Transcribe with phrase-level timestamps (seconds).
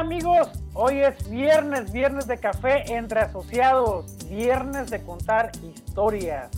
[0.00, 0.48] amigos?
[0.72, 6.50] Hoy es viernes, viernes de café entre asociados, viernes de contar historias.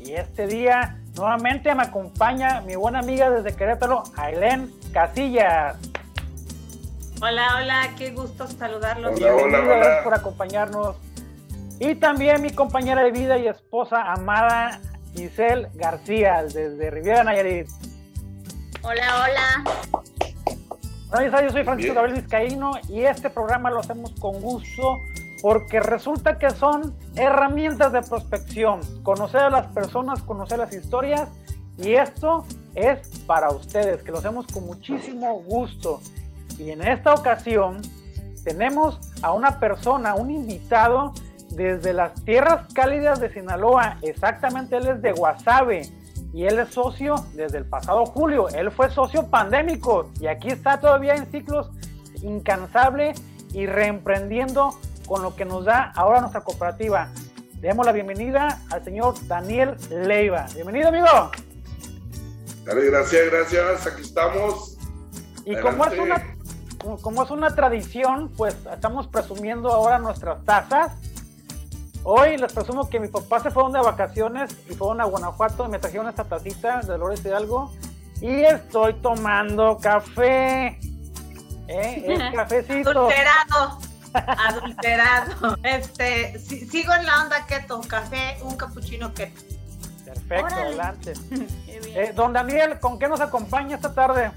[0.00, 5.76] Y este día nuevamente me acompaña mi buena amiga desde Querétaro, Ailén Casillas.
[7.20, 9.20] Hola, hola, qué gusto saludarlos.
[9.20, 10.96] Hola, hola, Gracias por acompañarnos.
[11.78, 14.80] Y también mi compañera de vida y esposa amada,
[15.14, 17.68] Giselle García, desde Riviera Nayarit.
[18.82, 19.95] Hola, hola.
[21.16, 25.00] Hola, yo soy Francisco Gabriel Vizcaíno y este programa lo hacemos con gusto
[25.40, 31.30] porque resulta que son herramientas de prospección, conocer a las personas, conocer las historias
[31.78, 36.02] y esto es para ustedes, que lo hacemos con muchísimo gusto.
[36.58, 37.80] Y en esta ocasión
[38.44, 41.14] tenemos a una persona, un invitado
[41.48, 45.80] desde las tierras cálidas de Sinaloa, exactamente él es de Guasave
[46.32, 50.78] y él es socio desde el pasado julio, él fue socio pandémico y aquí está
[50.80, 51.70] todavía en ciclos
[52.22, 53.14] incansable
[53.52, 57.08] y reemprendiendo con lo que nos da ahora nuestra cooperativa.
[57.60, 60.46] Le damos la bienvenida al señor Daniel Leiva.
[60.54, 61.30] Bienvenido, amigo.
[62.64, 63.86] Dale, gracias, gracias.
[63.86, 64.76] Aquí estamos.
[65.44, 66.36] Y como es, una,
[67.00, 70.92] como es una tradición, pues estamos presumiendo ahora nuestras tazas.
[72.08, 75.70] Hoy les presumo que mi papá se fueron de vacaciones y fueron a Guanajuato y
[75.70, 77.72] me trajeron esta tacita de Dolores Hidalgo.
[78.20, 80.78] Y estoy tomando café.
[81.66, 82.04] ¿Eh?
[82.06, 82.90] El cafecito.
[82.90, 83.80] Adulterado.
[84.14, 85.56] Adulterado.
[85.64, 89.42] Este, sigo en la onda keto, café, un capuchino keto.
[90.04, 91.12] Perfecto, adelante.
[91.68, 94.30] Eh, don Daniel, ¿con qué nos acompaña esta tarde?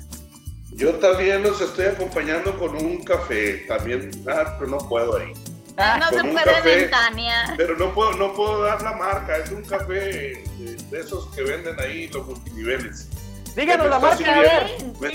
[0.71, 5.33] Yo también los estoy acompañando con un café, también, ah, pero no puedo ahí.
[5.79, 7.55] Ah, no se puede ventanear.
[7.55, 10.43] Pero no puedo, no puedo dar la marca, es un café de,
[10.91, 13.07] esos que venden ahí los multiniveles.
[13.55, 14.67] Díganos la marca, a ver.
[14.99, 15.07] Me,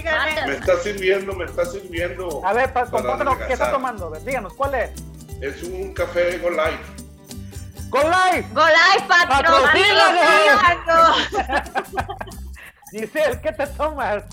[0.47, 2.41] me, está sirviendo, me está sirviendo.
[2.45, 4.11] A ver, compártanos qué está tomando.
[4.25, 4.91] díganos, ¿cuál es?
[5.41, 6.83] Es un café Go Life.
[7.91, 8.49] Go Life.
[8.53, 9.63] Go Life, patrón.
[12.91, 14.25] Giselle, ¿qué te tomas?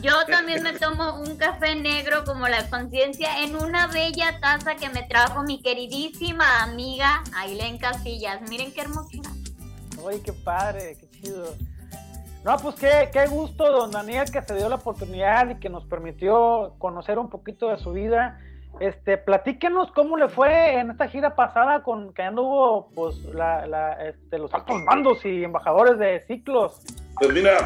[0.00, 4.88] Yo también me tomo un café negro como la conciencia en una bella taza que
[4.90, 8.40] me trajo mi queridísima amiga Ailén Casillas.
[8.48, 9.28] Miren qué hermosura.
[10.08, 11.46] Ay, qué padre, qué chido.
[12.44, 15.84] No, pues qué, qué gusto, don Daniel, que se dio la oportunidad y que nos
[15.86, 18.38] permitió conocer un poquito de su vida.
[18.78, 23.94] Este, platíquenos cómo le fue en esta gira pasada con que anduvo pues la, la,
[24.06, 26.80] este, los altos mandos y embajadores de ciclos.
[27.16, 27.56] Pues mira,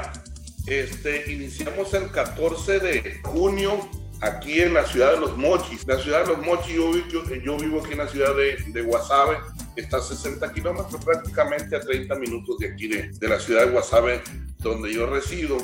[0.67, 3.89] este, iniciamos el 14 de junio
[4.21, 5.87] aquí en la ciudad de Los Mochis.
[5.87, 9.39] La ciudad de Los Mochis, yo, vivo aquí en la ciudad de, Guasave,
[9.77, 14.23] está a 60 kilómetros, prácticamente a 30 minutos de aquí de, la ciudad de Guasave,
[14.59, 15.59] donde yo resido.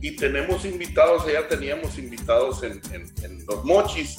[0.00, 4.16] Y tenemos invitados, ya teníamos invitados en, en, en, Los Mochis,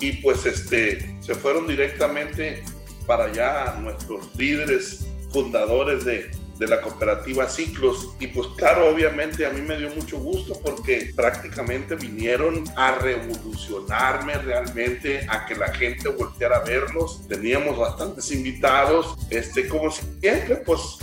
[0.00, 2.64] y pues este, se fueron directamente
[3.06, 6.30] para allá nuestros líderes fundadores de,
[6.60, 8.14] de la cooperativa Ciclos.
[8.20, 14.34] Y pues claro, obviamente a mí me dio mucho gusto porque prácticamente vinieron a revolucionarme
[14.34, 17.26] realmente, a que la gente volteara a verlos.
[17.26, 20.98] Teníamos bastantes invitados, este, como siempre, pues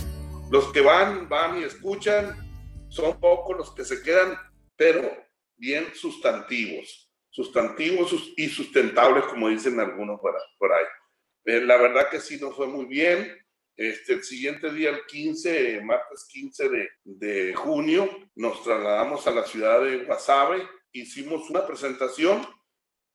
[0.48, 2.36] los que van, van y escuchan,
[2.88, 4.38] son pocos los que se quedan,
[4.76, 5.10] pero
[5.56, 10.36] bien sustantivos, sustantivos y sustentables, como dicen algunos por,
[10.72, 10.84] ahí.
[11.46, 13.28] Eh, la verdad que sí nos fue muy bien
[13.78, 19.44] este, el siguiente día, el 15, martes 15 de, de junio, nos trasladamos a la
[19.44, 22.44] ciudad de Guasave, hicimos una presentación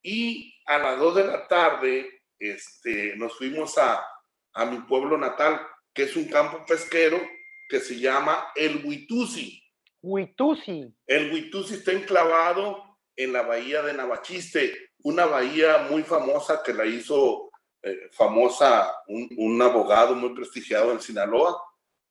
[0.01, 4.06] y a las 2 de la tarde este, nos fuimos a,
[4.53, 5.59] a mi pueblo natal,
[5.94, 7.22] que es un campo pesquero
[7.68, 9.62] que se llama el Huitusi.
[10.01, 10.95] Huitusi.
[11.06, 16.85] El Huitusi está enclavado en la bahía de Navachiste, una bahía muy famosa que la
[16.85, 17.51] hizo
[17.86, 21.62] eh, famosa, un, abogado muy prestigiado en Sinaloa,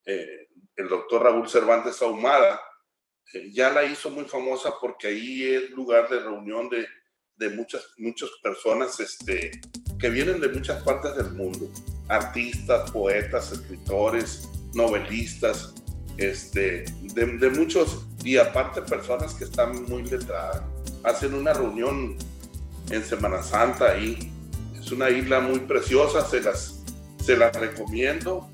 [0.04, 2.60] eh, el doctor Raúl Cervantes Ahumada,
[3.32, 6.86] eh, ya la hizo muy famosa porque ahí es lugar de reunión de,
[7.36, 9.62] de muchas, muchas personas este,
[9.98, 11.70] que vienen de muchas partes del mundo,
[12.08, 15.74] artistas, poetas, escritores, novelistas,
[16.18, 20.62] este, de, de muchos, y aparte personas que están muy letradas.
[21.02, 22.18] Hacen una reunión
[22.90, 24.31] en Semana Santa ahí
[24.92, 26.82] una isla muy preciosa, se las,
[27.24, 28.50] se las recomiendo.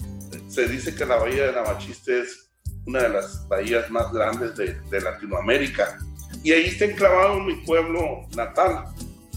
[0.49, 2.51] Se dice que la bahía de Navachiste es
[2.87, 5.99] una de las bahías más grandes de, de Latinoamérica.
[6.43, 8.85] Y ahí está enclavado mi pueblo natal,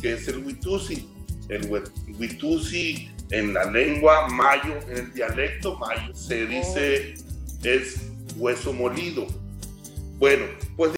[0.01, 1.09] que es el Huitusi.
[1.49, 1.69] El
[2.17, 7.15] Huitusi en la lengua mayo, en el dialecto mayo, se dice
[7.63, 8.01] es
[8.35, 9.27] hueso molido.
[10.17, 10.45] Bueno,
[10.75, 10.89] pues